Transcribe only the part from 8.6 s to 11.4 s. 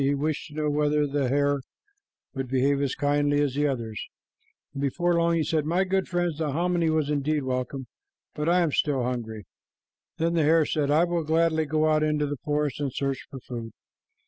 am still hungry." Then the hare said, "I will